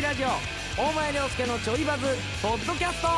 [0.00, 0.28] ラジオ
[0.80, 2.06] 大前涼介のちょいバズ
[2.40, 3.08] ポッドキャスト。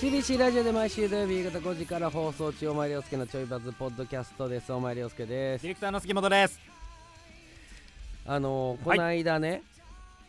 [0.00, 4.72] CBC ラジオで毎週土曜日夕方5時から放送中大前涼介のちょいバズポッドキャストです。
[4.72, 5.62] 大前涼介です。
[5.62, 6.58] ディレクターの杉本です。
[8.26, 9.62] あのーこはいの間ね、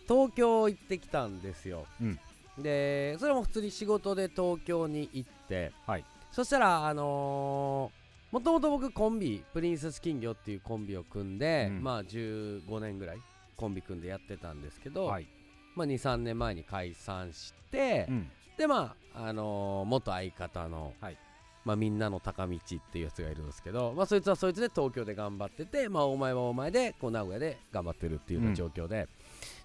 [0.07, 2.19] 東京行ってきたんですよ、うん。
[2.57, 6.03] でそれも普通に仕事で東京に行ってはい。
[6.31, 8.00] そしたらあのー、
[8.31, 11.83] もともと僕コンビプリンセス金魚っていうコンビを組んで、うん。
[11.83, 13.17] まあ15年ぐらい
[13.57, 15.27] コンビ組んでやってたんですけど、はい。
[15.75, 18.31] まあ、23年前に解散して、うん。
[18.57, 21.17] でまああのー元相方の、はい。
[21.63, 22.59] まあ、みんなの高道っ
[22.91, 29.07] ていうやつがいるんですけど、まあ、そいつはそいつで東京で頑張ってて、まあ、お前はお前でこう名古屋で頑張ってるっていうような状況で,、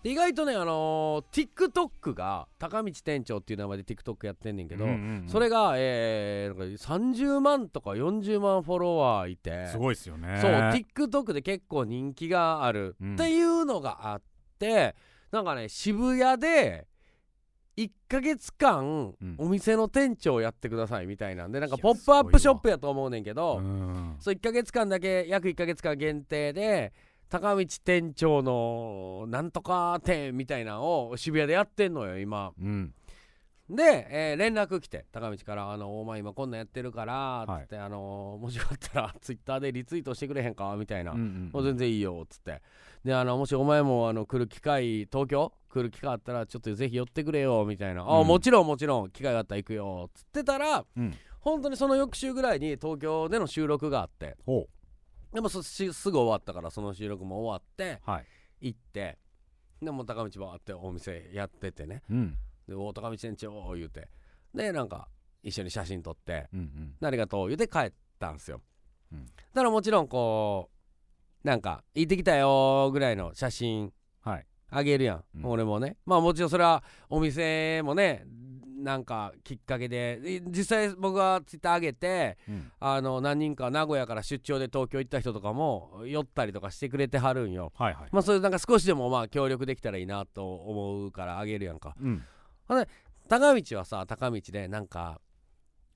[0.02, 9.66] で意外とね、あのー TikTok が高道店長っていう名前で TikTok やってんねんけど、うんうんうんそれが、えー、なんか30万とか40万フォロワーいて。
[9.66, 10.38] すごいですよね。
[10.40, 13.14] そう TikTok で結構人気があるうん。
[13.14, 14.22] っていうのがあっ
[14.58, 14.94] て、
[15.32, 16.86] なんかね渋谷で
[17.76, 19.34] 1ヶ月間うん。
[19.38, 24.16] お店の店長やってくださいみたいなんでなんかポップアップショップやと思うねんけど、うん。
[24.20, 26.92] そう1ヶ月間だけ約1ヶ月間限定で
[27.28, 32.52] 高道店長のなんとか店みたいなのを渋谷でやってんのよ今。
[32.60, 32.94] うん。
[33.68, 37.14] で、えー連絡来て高道から「あのお前今こんなんやってるから」
[37.48, 37.62] はい。
[37.62, 42.62] つって、あのもしよかったらツイッターでリツイートしてくれへんか?」みたいな、うんうんもう全然いいよっつって。
[43.04, 45.52] であのもしお前もあの来る機会東京？
[45.68, 48.26] 来る機会あったらちょっとぜひ寄ってくれよみたいな、あうん。
[48.28, 51.12] もちろんもちろん機会があったら行くよっつってたらうん。
[51.40, 54.36] 本当にその翌週ぐらいに東京での収録があって。
[54.46, 54.68] ほ
[55.36, 58.26] でもそしすぐ終わったからその収録も終わってうはい。
[58.60, 59.18] 行って
[59.82, 62.02] でもう高道バーってお店やっててね。
[62.10, 62.38] うん。
[62.66, 64.08] で「お高道店長」言うて
[64.54, 65.08] でなんか
[65.42, 66.62] 一緒に写真撮ってうんう
[67.02, 67.48] んありがとう？
[67.48, 68.62] 言うて帰ったんすよ、
[69.12, 69.26] うん。
[69.26, 70.70] だからもちろんこ
[71.44, 73.92] うなんか行ってきたよぐらいの写真
[74.22, 74.46] はい。
[74.70, 75.44] あげるやん、うん。
[75.44, 75.98] 俺もね。
[76.06, 78.24] まあもちろんそれはお店もね
[78.86, 80.20] なんかきっかけで。
[80.20, 82.70] で実際僕がツイッター上げてうん。
[82.78, 87.72] あの何人か名古屋から出張で東京行った人とかも寄ったりとかしてくれてはるんよ。
[87.76, 88.08] はいはい。
[88.12, 91.96] まあそれなんか少しでもまあ協力できたらいいなと思うからあげるやんか。
[92.00, 92.24] うん。
[93.28, 95.20] 高道はさ高道でなんか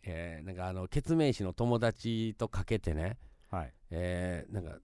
[0.02, 3.18] えーなんかあの決命師の友達とかけてね。
[3.50, 3.72] はい。
[3.92, 4.78] えーなんか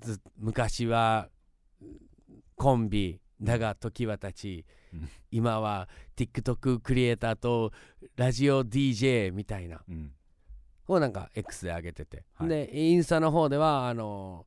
[0.00, 1.28] ず昔は
[2.56, 4.81] コンビだが時は経ち、うん
[5.30, 7.72] 今は TikTok クリエイターと
[8.16, 9.82] ラジオ DJ みたいな。
[9.88, 10.12] うん。
[10.88, 12.48] をなんか X で上げてて、はい。
[12.48, 14.46] でインスタの方ではあの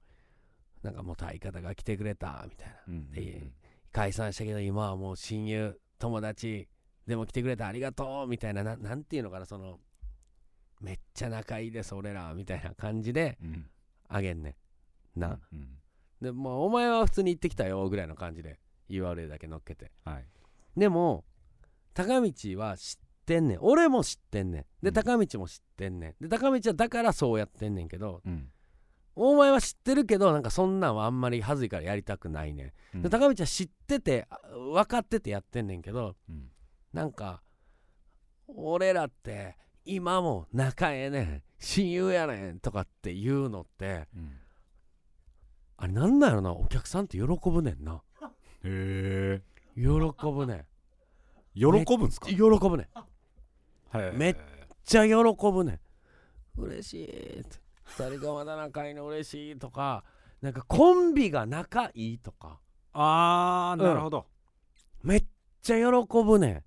[0.84, 2.76] なんか元相方が来てくれたみたいな。
[2.88, 3.52] うんで
[3.92, 6.68] 解散したけど今はもう親友友達
[7.08, 8.64] でも来てくれてありがとうみたいな。
[8.64, 9.80] ななんていうのかなその
[10.82, 13.70] めっちゃ仲いいです俺らみたいな感じでうん。
[14.10, 14.56] あげんね
[15.16, 15.20] ん。
[15.20, 15.68] な、うん
[16.22, 19.92] でもうお前は普通に行ってきたよぐらいの感じで URL だけ乗っけて。
[20.04, 20.26] はい
[20.78, 21.24] でも
[21.94, 23.58] 高道は知ってんねん。
[23.62, 24.62] 俺も知ってんねん。
[24.82, 24.94] でうん。
[24.94, 26.16] 高道も知ってんねん。
[26.22, 28.50] で高道はだからそうやってんねんけどうん。
[29.16, 32.72] お前は知ってるけどなんかそんなんはあんまり恥ずいからやりたくないねん。
[32.96, 33.02] うん。
[33.04, 36.50] で高道は知っててあ分かっててやってんねんけどうん。
[36.92, 37.42] なんか
[38.48, 41.44] 俺らって今も仲ええねん。
[41.60, 44.32] 親友やねんとかって言うのってうん。
[45.78, 46.54] あれなんだろな。
[46.54, 48.02] お客さんって喜ぶねんな。
[48.22, 48.30] へ
[48.64, 49.42] え
[49.76, 49.84] 喜
[50.32, 50.54] ぶね。
[50.56, 50.66] ん
[51.54, 51.66] 喜
[51.98, 52.28] ぶんすか？
[52.28, 52.90] 喜ぶね。
[54.14, 54.36] めっ
[54.84, 55.80] ちゃ喜ぶね。
[56.58, 57.60] ん嬉しいって。
[57.84, 60.04] 二人がまだ仲いいの嬉しいとか
[60.42, 62.60] なんかコンビが仲いいとか。
[62.94, 64.26] あーなるほど。
[65.04, 65.26] めっ
[65.62, 65.84] ちゃ喜
[66.24, 66.48] ぶね。
[66.52, 66.64] ん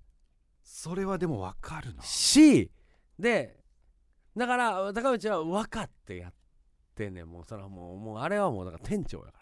[0.63, 2.03] それはでもわかるな。
[2.03, 2.71] し
[3.17, 3.57] で
[4.37, 6.33] だから高道は分かってやっ
[6.95, 7.27] てんねん。
[7.27, 9.39] もうそれはもうもうあれはもうだから店長やか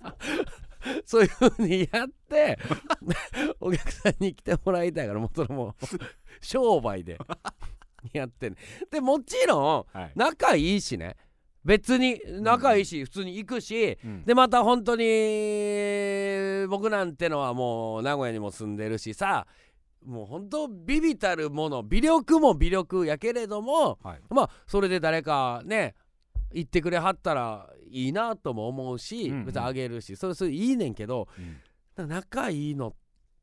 [0.00, 0.16] ら
[1.04, 2.58] そういうふうにやって
[3.60, 5.74] お客さんに来てもらいたいからもうそれもう
[6.40, 7.18] 商売で
[8.12, 8.58] やってんね。
[8.86, 10.12] んでもちろんはい。
[10.14, 11.16] 仲いいしね。
[11.64, 14.24] 別に仲いいし普通に行くし、うん。
[14.24, 19.46] でまた本当に僕なんてのはもう名古屋にも住んでるしさ
[20.04, 24.20] もう本当ビビたるもの微力も微力やけれどもはい。
[24.30, 25.94] まあそれで誰かね
[26.52, 29.44] 言ってくれはったらいいなとも思うし、うんうん。
[29.46, 31.28] 別にあげるしそれそれいいねんけど
[31.96, 32.08] うん。
[32.08, 32.94] 仲いいの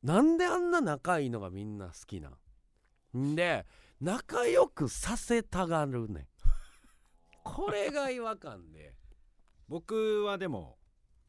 [0.04, 2.30] なんであんな仲いいのがみんな好きな
[3.18, 3.31] ん？
[3.31, 3.66] んで
[4.01, 6.28] 仲良くさせたがるねん。
[7.44, 8.94] これが違和感で。
[9.69, 10.78] 僕はでも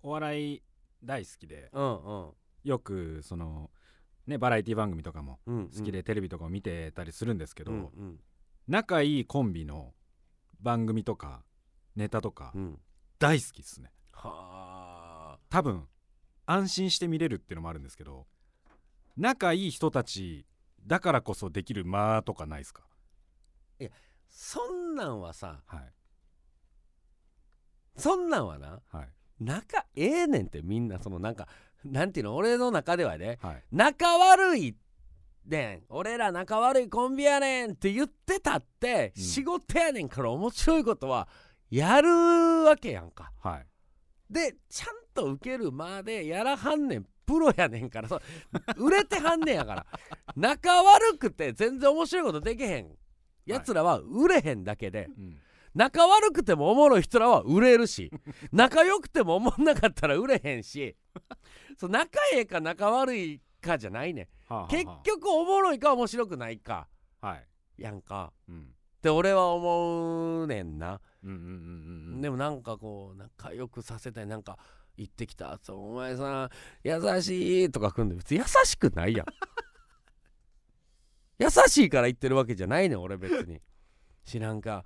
[0.02, 0.62] お笑い
[1.02, 2.32] 大好きでうんうん。
[2.64, 3.70] よくその
[4.26, 5.70] ねバラエティ番組とかもうんうん。
[5.70, 8.20] 好きでテレビとかを見てたりするんですけど、うんうん。
[8.66, 9.94] 仲いいコンビの
[10.60, 11.44] 番組とか
[11.94, 12.80] ネタとかうん
[13.18, 13.90] 大好きですね。
[14.12, 15.38] はあ。
[15.48, 15.86] 多分
[16.46, 18.26] 安心して見れるっていうのもあるんですけど
[19.16, 20.46] 仲いい人たち
[20.86, 22.82] だからこそできる間とかないですか？
[24.28, 25.92] そんなんはさはい。
[27.96, 29.08] そんなんはなはい。
[29.40, 31.46] 仲ええねんってみんなそのなんか
[31.84, 33.62] なんていうの俺の中ではねはい。
[33.70, 34.76] 仲悪い
[35.46, 39.22] ねん俺ら仲悪いコンビやねんって言ってたって、うん。
[39.22, 41.28] 仕事やねんから面白いことは
[41.70, 42.10] やる
[42.64, 43.32] わけやんか。
[43.42, 43.66] はい。
[44.30, 48.08] でちゃんと受けるまでやらはんねんプロやねんから。
[48.08, 48.20] そう
[48.76, 49.86] 売れてはんねんやから。
[50.36, 52.96] 仲悪くて全然面白いことできへん。
[53.46, 55.38] やつらは売れへんだけで、うん。
[55.74, 58.10] 仲悪くてもおもろい人らは売れるし。
[58.52, 60.96] 仲良くてもおもんなかったら売れへんし。
[61.78, 64.24] そう仲ええか仲悪いかじゃないねん。
[64.46, 64.68] はあはあ。
[64.68, 66.88] 結局おもろいか面白くないか
[67.20, 67.46] はい。
[67.82, 68.32] やんか。
[68.48, 68.62] うん。
[68.62, 71.00] って俺は思うねんな、
[72.20, 74.26] でもなんかこう仲良くさせたい。
[74.26, 74.58] なんか
[74.96, 75.58] 行ってきた。
[75.68, 76.50] お前さん
[76.82, 79.26] 優しいとか組んで別に優しくないやん。
[81.38, 83.60] 優しいから言ってるわけじゃないねん俺別に。
[84.24, 84.84] 知らんか。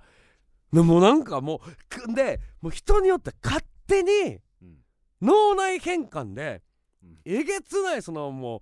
[0.71, 1.61] でもなんかも
[2.09, 4.77] うでもう人によって勝手にうん。
[5.21, 6.63] 脳内変換で
[7.03, 7.19] うん。
[7.25, 8.61] えげつないそのもう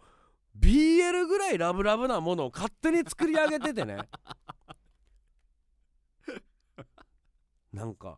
[0.60, 3.98] BL ぐらいラブラブなものを勝手に作り上げててね
[7.78, 8.18] なんか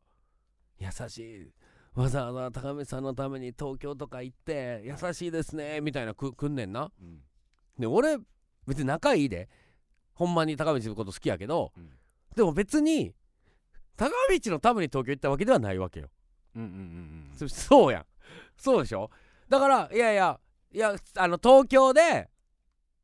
[0.80, 1.52] 優しい
[1.94, 6.92] わざわざ高見さんのために東京とか行って優しいですねみたいなくくんねんな。
[7.02, 7.20] うん。
[7.78, 8.18] で俺
[8.66, 9.50] 別に仲いいで。
[10.14, 11.72] ほんまに高道のこと好きやけど。
[11.78, 11.90] うん。
[12.36, 13.14] でも別に
[13.98, 16.10] 高道のために東京行ったわけではないわけよ。
[16.56, 17.38] うんうんうんうん。
[17.38, 18.06] そそうやん。
[18.58, 19.10] そうでしょ？
[19.50, 20.40] だからいやいや
[20.72, 22.30] いやあの東京で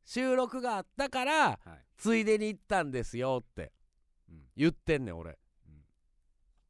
[0.04, 1.58] 収録があったからはい。
[1.98, 3.72] ついでに行ったんですよって
[4.30, 4.42] うん。
[4.56, 5.36] 言ってんねん俺、うん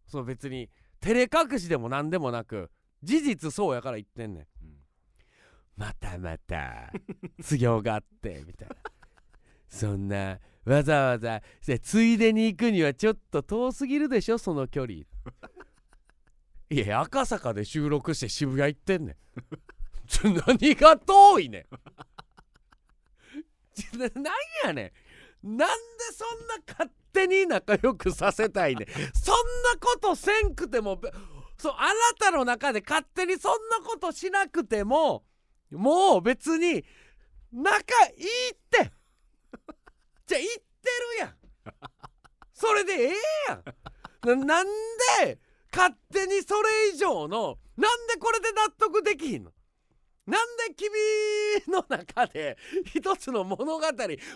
[0.06, 0.70] そう別に
[1.00, 2.70] 照れ隠しでも何でもなく
[3.02, 4.46] 事実そうやから言ってんねん。
[4.62, 4.76] うん。
[5.76, 6.90] またまた
[7.42, 8.74] 都合があってみたいな。
[9.68, 15.00] そんなわざわざせついでに行くにはちょっと遠すぎるでしょその距離。
[16.68, 19.16] いや赤坂で収録して渋谷行ってんねん。
[20.46, 21.66] 何が遠いねん。
[23.74, 24.92] ちょななんやねん
[25.46, 25.74] なんで
[26.12, 28.86] そんな勝手に仲良くさせたいねん。
[29.14, 31.00] そんなことせんくても
[31.56, 35.24] そうあなたの中で勝手にそんなことしなくても
[35.70, 36.84] もう別に
[37.52, 38.90] 仲いいって。
[40.26, 40.60] じゃあ言って
[41.14, 41.34] るやん。
[42.52, 43.14] それでええ
[43.48, 44.40] やん。
[44.40, 44.66] ななん
[45.22, 45.38] で
[45.72, 49.52] 勝手にそれ以上のなんでこれで納得できひんの？
[50.26, 53.82] なんで君の中で一つの物語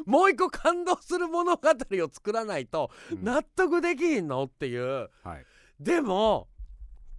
[0.07, 3.25] もう一個感動する物語を作らないとうん。
[3.25, 5.11] 納得できひんのっていう。
[5.25, 5.45] はい。
[5.81, 6.49] でも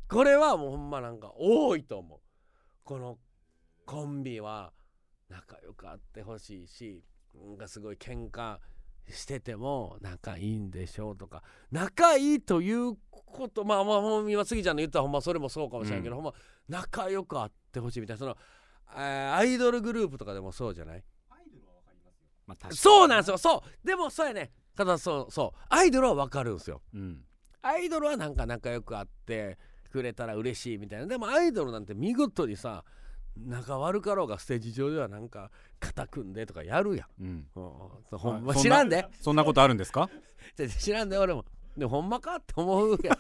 [0.08, 2.20] これはもうほんまなんか多いと思う。
[2.84, 3.18] この
[3.86, 4.72] コンビは
[5.30, 7.04] 仲良くあってほしいし
[7.36, 8.58] なんかすごい喧嘩
[9.10, 16.22] してても仲いいんでしょうとか仲いいということまあまあ今杉ちゃんの言ったらほんまそれもそうかもしれんけど、うん。
[16.24, 16.34] ほんま
[16.70, 18.61] 仲良くあってほしいみたいなそのえー
[18.96, 21.04] アイドルグループとかでもそうじゃない？
[22.48, 23.38] まあ確かにそうなんですよ。
[23.38, 23.88] そう。
[23.88, 24.52] でもそうやね。
[24.76, 25.60] ただそうそう。
[25.70, 26.82] アイドルは分かるんですよ。
[26.94, 27.24] うん。
[27.62, 29.58] アイドルはなんか仲良くあって
[29.92, 31.06] くれたら嬉しいみたいな。
[31.08, 32.84] でもアイドルなんて見事にさ
[33.38, 37.48] 仲悪かろうがステージ上ではなんか肩組んでとかやるやん、うん。
[38.12, 39.08] うほんま知らんで。
[39.22, 40.10] そんなことあるんですか？
[40.80, 41.46] 知らんで俺も。
[41.78, 43.18] でもほんまかって思うやん。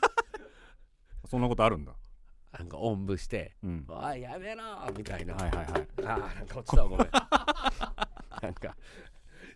[1.29, 1.93] そんなことあるんだ
[2.57, 4.63] なんかおんぶしてうん「おいやめろ!」
[4.97, 5.67] みたいな、はいはいはい。
[5.69, 7.09] あーなんか落ちたわごめん。
[8.41, 8.75] なんか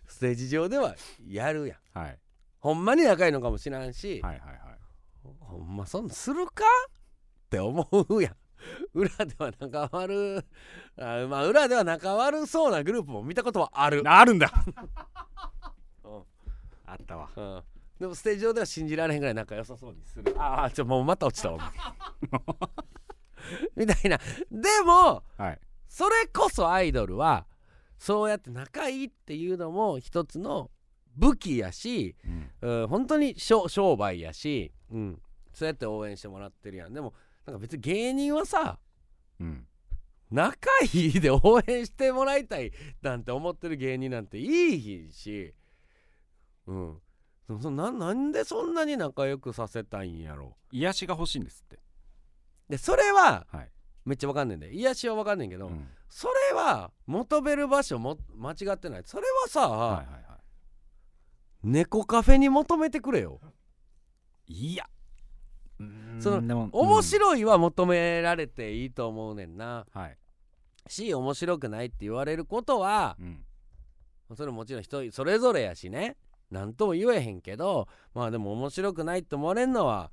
[0.06, 0.94] ステージ上では
[1.26, 1.98] やるやん。
[1.98, 2.18] はい。
[2.60, 4.58] ほんまに仲いいのかもしらんし、はいはいはい
[5.40, 6.64] ほんまそんするか？
[7.46, 8.36] って思うやん。
[8.94, 10.44] 裏では仲悪
[10.98, 14.50] あまあ裏では仲悪そうなグループも見たことはある、あるんだ。
[16.04, 16.22] うん。
[16.86, 17.28] あったわ。
[17.36, 17.62] うん、
[18.00, 20.34] でもステージ上では信じられへんぐらい仲良さそうにする。
[20.38, 21.72] ああちょもうまた落ちたわ
[23.76, 24.18] みたいな。
[24.50, 25.60] でもはい。
[25.88, 27.46] それこそアイドルは
[27.98, 30.70] そうやって仲いいっていうのも一つの
[31.16, 32.16] 武器やし、
[32.62, 32.82] うん。
[32.82, 35.22] うん、本当に商商売やし、うん、
[35.54, 36.92] そうやって応援してもらってるやん。
[36.92, 37.14] でも
[37.46, 38.78] なんか別に芸人はさ
[39.40, 39.66] うん。
[40.30, 45.54] 仲いいで応援してもらいたいなんて思ってる芸人なんていいし
[46.66, 47.00] うん。
[47.48, 50.56] ななんでそんなに仲良くさせたいんやろ？
[50.72, 51.78] 癒しが欲しいんですって
[52.68, 53.70] でそれははい。
[54.04, 54.72] めっちゃわかんねんで。
[54.72, 55.88] 癒しはわかんねんけど、うん。
[56.08, 59.02] それは求める場所も間違ってない。
[59.04, 60.38] それはさ、はいはいは
[61.64, 63.40] 猫カフェに求めてくれよ。
[64.46, 64.86] いいや
[66.20, 70.16] その面白いは求められていいと思うねんな、うんはい、
[70.86, 73.44] し面白くないって言われることはうん。
[74.36, 76.16] それもちろん人それぞれやしね。
[76.50, 80.12] 何とも言えへんけどまあでも面白くないって思われんのは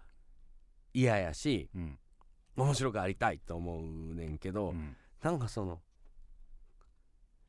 [0.94, 1.70] 嫌やし。
[1.76, 2.00] うん
[2.56, 4.96] 面白くありたいと思うねんけど、うん。
[5.22, 5.80] なんかその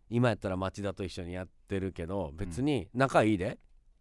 [0.08, 3.58] 今やったら町田と一緒にやってるけど別に仲いいで。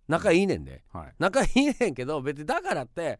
[0.07, 0.83] 仲いいねんで。
[0.91, 1.13] はい。
[1.17, 3.19] 仲いいねんけど別にだからって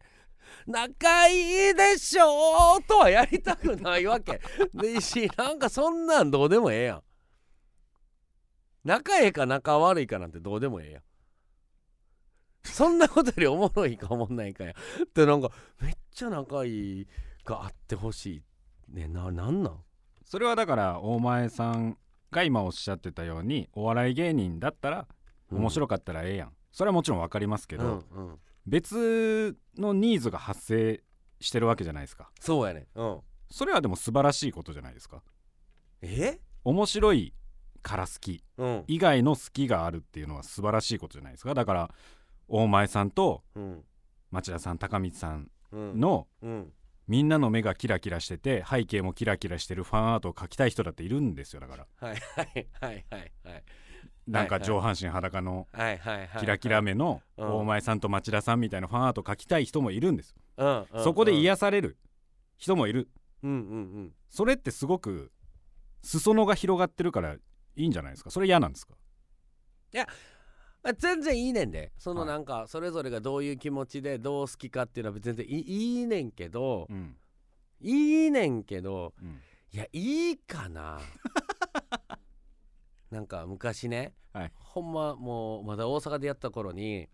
[0.66, 4.40] 仲いいでしょとはやりたくないわけ。
[4.74, 7.02] でしなんかそんなんどうでもええやん。
[8.84, 11.02] 仲ええか仲悪いかなんてどうでもええやん。
[12.64, 14.72] そんなことよりおもろいかおもんないかや。
[14.72, 15.50] ってなんか
[15.80, 17.08] めっちゃ仲いい
[17.44, 18.42] があってほしい。
[18.94, 19.78] ねななんなん？
[20.24, 21.98] それはだから大前さん
[22.30, 25.06] が今おっしゃってたようにお笑い芸人だったら
[25.50, 31.02] 面白かったらええやん、それはもちろん分かりますけけど、うんうん、別のニーズが発生
[31.40, 32.30] してるわけじゃないですか。
[32.40, 32.86] そうやね。
[32.94, 33.20] うん。
[33.50, 35.22] それはでも素晴らしいことじゃないですか。
[36.02, 36.40] え？
[36.64, 37.34] 面白い
[37.82, 38.84] から好きうん。
[38.86, 41.52] 以外の好きがあるっていうのは素晴らしいことじゃないですか。
[41.52, 41.90] だから
[42.48, 43.84] 大前さんとうん。
[44.30, 46.00] 町田さん高光さんうん。
[46.00, 46.72] のうん
[47.06, 51.86] みんなの目がキラキラしてて背景もキラキラしてるファンアートを描きたい人だっているんですよだから。
[52.00, 53.64] はいはいはいはいはい。
[54.26, 55.68] なんか上半身裸の
[56.40, 57.48] キラキラ目のうん。
[57.58, 60.34] 大前さんと町田さんみたいなファンアート描きたい人もいるんです。
[60.56, 61.98] うんうんそこでうん癒される
[62.56, 63.10] 人もいる。
[63.42, 63.60] うんうんう
[64.04, 64.12] ん。
[64.30, 65.30] それってすごく
[66.02, 67.38] 裾野が広がってるからい
[67.76, 68.30] いんじゃないですか？
[68.30, 68.94] それ嫌なんですか？
[69.96, 70.06] あ
[70.92, 71.92] 全然いいねんで。
[71.96, 72.28] そのはい。
[72.28, 77.16] なんかそれぞれがどういう気持ちでどう好きかっていうのは全然いいねんけどうん。
[77.80, 79.40] いいねんけどうん。
[79.72, 81.00] いやいいかな。
[83.10, 84.52] なんか昔ね、はい。
[84.56, 87.08] ほんまもうまだ大阪でやった頃に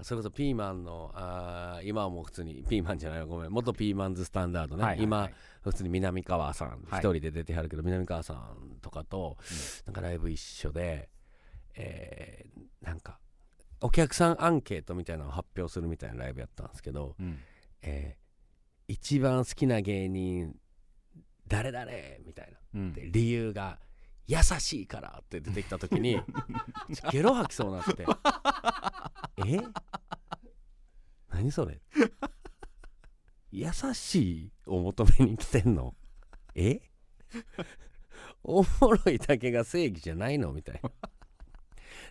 [0.00, 3.50] それこそピーマンのあー今はもう普通にピーマンじゃないわごめん。
[3.50, 5.04] 元ピーマンズスタンダードね、はいはいはい。
[5.04, 5.30] 今
[5.62, 7.00] 普通に南川さん一はい。
[7.00, 9.36] 人で出てはるけど、南川さんとかと、
[9.86, 11.08] なんかライブ一緒で、
[11.78, 13.18] えーなんか
[13.80, 17.38] お客さんアンケートみたいなのを発表するみたいなライブやったんですけど、うん。
[17.82, 18.28] えー
[18.90, 20.54] 一番好きな芸人
[21.46, 21.84] 誰々
[22.26, 22.58] みたいな。
[22.74, 22.92] うん。
[22.94, 23.78] で理由が
[24.26, 26.18] 優しいからって出てきた時に
[27.12, 28.06] ゲロ吐きそうになって
[29.46, 29.58] え？
[31.30, 31.80] 何それ？
[33.52, 34.14] 優し
[34.46, 35.94] いを求めに来てんの？
[36.54, 36.80] え？
[38.42, 38.68] おも
[39.04, 40.52] ろいだけが正義じゃないの？
[40.52, 40.90] みたいな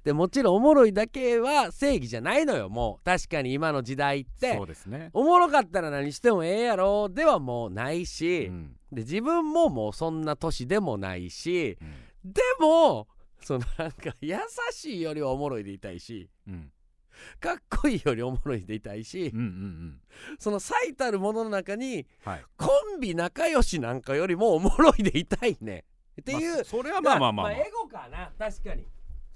[0.03, 3.05] でもちろんおもろいだけは正義じゃないのよもう。
[3.05, 4.55] 確かに今の時代って。
[4.55, 5.09] そうですね。
[5.13, 7.09] おもろかったら何してもええやろ。
[7.09, 8.75] ではもうないし、うん。
[8.91, 11.77] で自分ももうそんな年でもないし
[12.23, 12.31] うん。
[12.31, 13.07] でも
[13.41, 14.37] そのなんか優
[14.71, 16.71] しいよりはおもろいでいたいしうん。
[17.39, 19.99] かっこいいよりおもろいでいたいし、うんうんうん。
[20.39, 22.43] その最たるものの中にはい。
[22.57, 25.83] コンビ仲良しなんかよりもおもろいでいたいね。
[26.19, 28.31] っていう、まあそれはまあまあまあまあエゴかな。
[28.37, 28.85] 確かに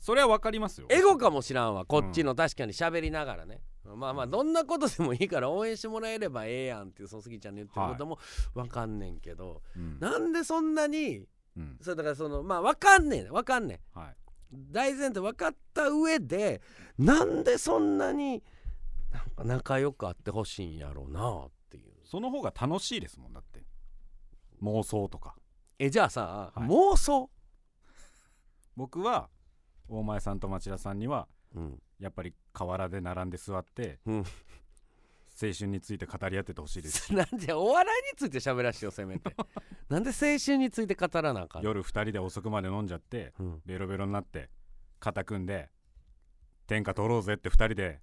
[0.01, 0.87] それはわかりますよ。
[0.89, 8.17] エゴかもしらんわこっちの確かに喋りながらね、まあまあどんなことでもいいから応援してもらえればええやんっていうその杉ちゃんの言ってることも
[8.55, 9.99] わかんねんけど、うん。
[9.99, 11.77] なんでそんなにうん。
[11.81, 13.99] それだからそのまあわかんねんわかんねん。
[13.99, 14.15] はい。
[14.51, 16.61] 大前提分かった上で
[16.97, 18.43] なんでそんなに
[19.11, 21.93] なんか仲良くあってほしいんやろうなっていう。
[22.05, 23.63] その方が楽しいですもんだって。
[24.63, 25.35] 妄想とか。
[25.77, 26.67] えじゃあさ、はい。
[26.67, 27.29] 妄想、
[28.75, 29.29] 僕は
[29.99, 34.25] 大前さんと町田さんにはうん、やっぱり河原で並んで座って、うん。
[35.41, 37.07] 青春について語り合っててほしいです。
[37.07, 39.35] し なんでお笑いについて喋らしてよせめて。
[39.89, 41.67] なんで青春について語らなあかんの？
[41.67, 43.61] 夜2人で遅くまで飲んじゃってうん。
[43.65, 44.49] ベロベロになって
[44.99, 45.69] 肩組んで
[46.67, 48.01] 天下取ろうぜって2人で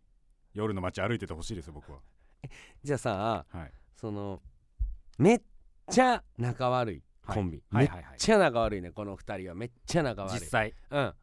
[0.52, 2.00] 夜の街歩いててほしいですよ僕は。
[2.82, 3.72] じゃあさはい。
[3.94, 4.42] その
[5.18, 5.42] めっ
[5.90, 7.36] ちゃ仲悪いはい。
[7.36, 9.54] コンビ、はいめっちゃ仲悪いねこの2人は。
[9.54, 10.34] めっちゃ仲悪い。
[10.34, 10.74] 実際。
[10.90, 11.14] うん、うん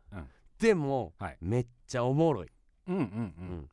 [0.60, 1.38] でも、はい。
[1.42, 2.48] めっちゃおもろい。
[2.88, 3.70] うんうん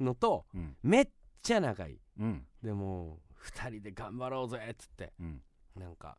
[0.00, 0.60] のとうん。
[0.60, 0.76] うん。
[0.82, 1.08] めっ
[1.42, 1.92] ちゃ仲い。
[1.92, 2.46] いうん。
[2.62, 5.40] でも2人で頑張ろうぜっつってうん。
[5.76, 6.18] なんか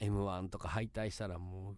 [0.00, 1.76] m 1とか敗退したらもう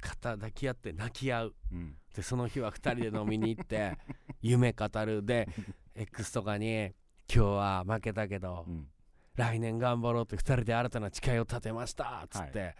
[0.00, 1.54] 肩抱き合って泣き合う。
[1.72, 1.96] うん。
[2.14, 3.98] でその日は2人で飲みに行って
[4.42, 5.24] 夢語る。
[5.24, 5.48] で
[5.94, 6.92] X とかに
[7.32, 8.88] 「今日は負けたけど、うん。
[9.34, 12.76] 来年頑張ろうって2人で新たな誓いを立てました」っつって、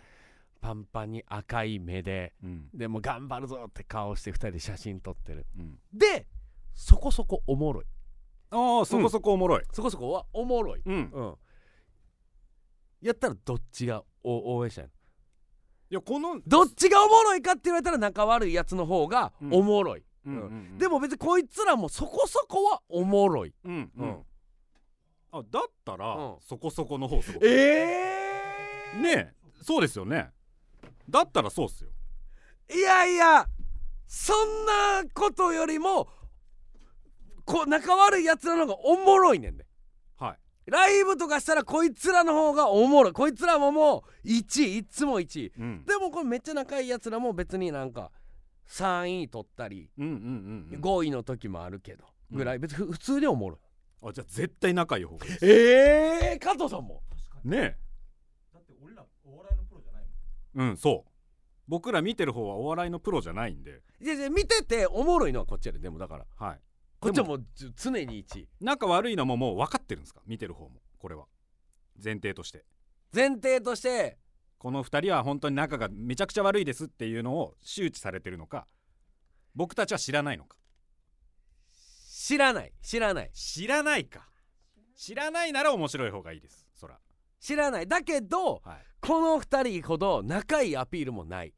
[0.65, 2.69] パンパンに赤い目でうん。
[2.73, 5.47] でも頑張るぞって顔して2人で写真撮ってる。
[5.59, 5.79] うん。
[5.93, 6.27] で
[6.73, 7.85] そこそこおもろい。
[8.51, 9.63] ああそこそこおもろい。
[9.73, 10.81] そこそこはおもろい。
[10.87, 11.11] うん。
[11.13, 11.35] うん。
[13.03, 14.91] やったらどっちがお応援したいの
[15.91, 19.55] いやこのどっちがおもろいかって言われたら仲悪いやつの方がうん。
[19.55, 20.79] おもろい、うんうんうん。
[20.79, 23.53] でも別にこいつらもそこそこはおもろい。
[23.65, 24.09] うんううん。
[24.09, 24.23] ん。
[25.31, 26.37] あだったら、うん。
[26.41, 27.49] そこそこの方すごい。
[27.51, 28.15] え
[29.03, 29.35] ねえ。
[29.63, 30.31] そうですよね
[31.09, 31.91] だったらそうっすよ。
[32.75, 33.47] いやいや
[34.07, 36.09] そんなことよりも
[37.45, 39.67] こう仲悪いやつらの方がおもろいねんで。
[40.17, 40.35] は
[40.67, 40.71] い。
[40.71, 43.13] ライブとかしたらこいつらの方がおもろい。
[43.13, 45.53] こいつらももう1位いつも1位。
[45.59, 45.85] うん。
[45.85, 48.11] でもこれめっちゃ仲いいやつらも別になんか
[48.69, 50.81] 3位取ったりうんうんうんうん。
[50.81, 52.39] 5位の時もあるけどうん。
[52.39, 52.59] ぐらい。
[52.59, 53.59] 別にふ普通におもろい。
[54.09, 57.03] あじゃあ絶対仲いい方がいいええー、加藤さんも。
[57.43, 57.77] ね
[58.53, 60.13] だって俺らお笑いのプロじゃないもん。
[60.13, 60.24] え
[60.55, 61.11] うんそう。
[61.67, 63.83] 僕ら見てる方はお笑いのプロじゃないんで。
[64.01, 66.27] いやいや見てておもろいのはこっちやででもだから。
[66.37, 66.61] はい。
[67.01, 68.49] こっちはもうず常に1位。
[68.61, 70.21] 仲悪いのももう分かってるんですか？
[70.27, 70.83] 見てる方も。
[70.99, 71.27] これは。
[72.03, 72.65] 前提として。
[73.15, 74.19] 前提として。
[74.59, 78.67] この2人は本当に仲がめちゃくちゃ悪いですっていうのを周知されてるのか？
[79.55, 80.57] 僕たちは知らないのか？
[82.19, 82.73] 知らない。
[82.83, 83.31] 知らない。
[83.33, 84.29] 知らないか。
[84.97, 86.67] 知らないなら面白い方がいいです。
[86.75, 86.99] そら。
[87.41, 87.87] 知らない。
[87.87, 91.53] だけどはいこの2人ほど仲いいアピールもない。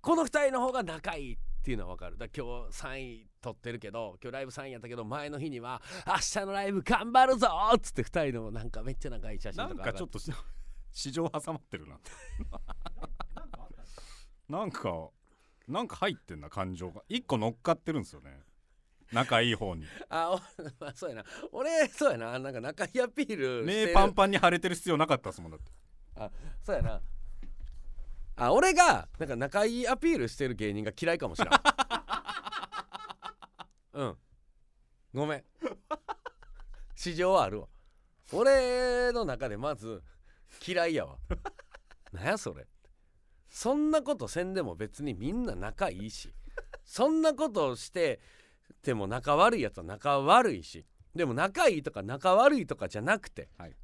[0.00, 2.16] この2人の方が仲いいっていうのは分かる。
[2.16, 10.30] だから今日3位取ってるけど今日ライブ3位やったけど前の日には明日のライブ頑張るぞっつって2人のなんかめっちゃ仲いい写真なんとかかちょっとし
[10.92, 11.98] 市場挟まってるな。
[13.36, 13.58] なんか
[14.48, 15.10] なんか
[15.66, 17.02] なんか入ってんな感情が。
[17.08, 18.44] 一個乗っかってるんですよね。
[19.10, 19.86] 仲いい方に。
[20.08, 20.36] あお
[20.78, 21.24] まあそうやな。
[21.50, 22.38] 俺そうやな。
[22.38, 25.81] なんか仲いいアピール目パンパンに腫れてる必要なかったですもんだって
[26.16, 26.30] あ
[26.62, 27.00] そうやな。
[28.36, 31.50] あ俺がなんか仲いいアピールしてる芸人が嫌いかもしれん。
[33.94, 34.18] うん。
[35.14, 35.44] ごめん。
[36.94, 37.68] 市場はあるわ。
[38.32, 40.02] 俺の中でまず
[40.66, 41.18] 嫌いやわ。
[42.12, 42.66] なんやそれ。
[43.48, 46.34] そんなことせんでも別にみんな仲いいし。
[46.84, 48.20] そんなことして
[48.82, 50.86] ても仲悪いやつは仲悪いし。
[51.14, 53.76] でも仲いいとか仲悪いとかじゃなくて、はい。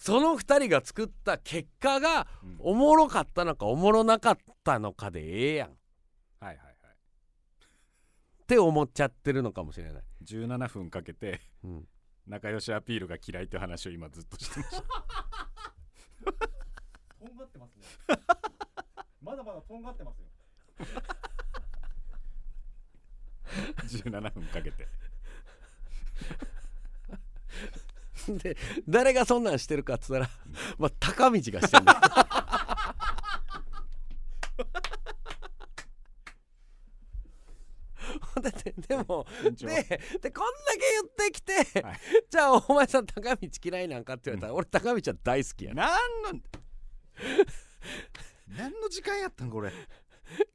[0.00, 2.56] その2人が作った結果がうん。
[2.58, 5.68] おもろかったのかおもろなかったのかでええやん。
[5.68, 5.72] っ
[6.40, 6.74] はいはいはい。
[8.46, 11.88] て思っちゃってるのかもしれない、17分かけてうん、
[12.26, 14.82] 仲良しアピールが嫌いっていう話を今ずっとしてました。
[17.20, 17.84] とんがってますね。
[19.20, 20.26] まだまだとんがってますよ。
[24.10, 24.88] 17分かけて
[28.38, 28.56] で
[28.88, 30.30] 誰がそんなんしてるかっつったら、
[30.78, 31.84] まあ、高道がしてん
[38.42, 39.50] だってでもで
[40.20, 42.00] でこんだけ言ってきて、はい。
[42.30, 45.90] じゃあお前さん高道嫌いなんかって言われたら、俺高道は大好きやねなん
[46.36, 46.40] の
[48.56, 49.72] 何の時間やったんこれ？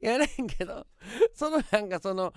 [0.00, 0.86] やねんけど
[1.34, 2.32] そのなんかその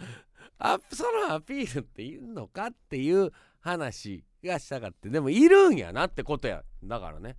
[0.60, 6.64] あそのアピールっているのかっていう話がしたかってでもいるんやなってことや。
[6.84, 7.38] だからね。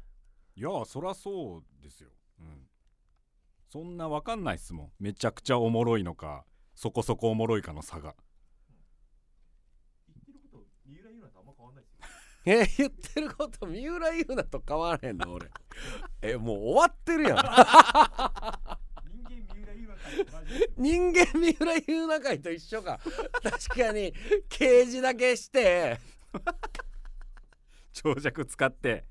[0.57, 2.11] いやそらそうですよ、
[2.41, 2.67] うん、
[3.71, 4.93] そんなわかんないっすもん。
[4.99, 8.15] めちゃくちゃおもろいのかそこそこおもろいかの差が。
[10.07, 12.01] 言ってること三浦優奈とあんま変わんないですよ
[12.45, 15.51] え言ってること三浦優奈と変わらへんの俺
[16.23, 17.39] えもう終わってるやん
[20.77, 22.99] 人間三浦優奈会と一緒か。
[23.43, 24.13] 確かに
[24.49, 25.99] 刑事だけして
[27.93, 29.05] 長尺使って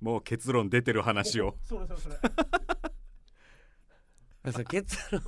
[0.00, 1.56] もう結論出てる話を。
[1.62, 2.16] それそれそれ
[4.52, 5.22] それ結論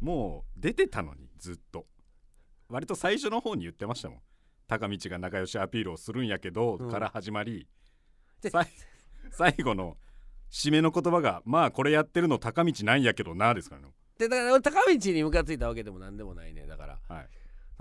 [0.00, 1.86] もう出てたのにずっと。
[2.68, 4.18] 割と最初の方に言ってましたもん。
[4.68, 6.90] 高道が仲良しアピールをするんやけど、うん。
[6.90, 7.66] から始まり。
[9.32, 9.98] 最後の
[10.50, 13.88] 締めの言葉がまあこれやってるの高道なんやけどなですからね。
[14.18, 16.66] でだから俺高道にムカついたわけでもなんでもないね。
[16.66, 16.98] だから。
[17.08, 17.28] はい。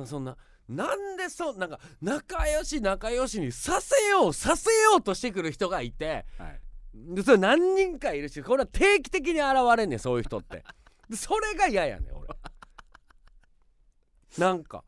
[0.06, 0.38] そんな
[0.70, 6.62] なんでそなんか仲良し仲良しにさせようさせようとしてくる人がいてはい。
[6.94, 10.64] でそれ何人かいるしこれは定期的に現れんねんそういう人って。
[11.10, 12.28] でそれが嫌やねん俺
[14.38, 14.84] なんか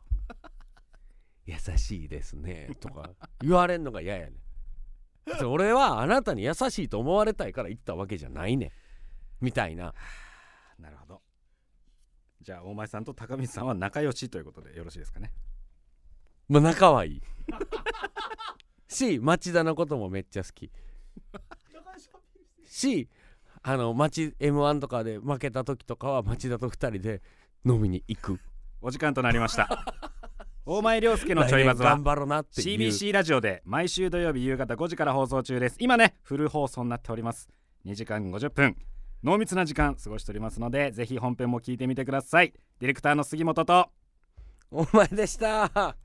[1.46, 3.10] 「優しいですね」とか
[3.42, 4.38] 言われんのが嫌やね
[5.36, 5.38] ん。
[5.40, 8.72] で俺はあなたに優しいと思われたいから言ったわけじゃないねん。
[9.40, 9.96] みたいな。
[10.78, 11.24] なるほど。
[12.40, 15.32] じゃあ大前さんと高道さんは仲良しということでよろしいですかね
[16.52, 17.22] まあ仲はいい。
[18.90, 20.70] し町田のこともめっちゃ好き。
[22.68, 23.08] し
[23.64, 27.22] あの町 m 1とかで負けた時とかは町田と2人で
[27.66, 28.40] 飲みに行く。
[28.82, 29.86] お時間となりました。
[30.66, 35.78] 大前涼介のちょいバズは CBC ラジオで毎週土曜日夕方5時から放送中です。
[35.80, 37.48] 今ねフル放送になっております。
[37.86, 38.76] 2時間50分。
[39.24, 42.52] 濃密な時間過ごしておりますのでぜひ本編も聞いてみてください。
[42.80, 43.90] ディレクターの杉本と。
[44.70, 45.96] お前でした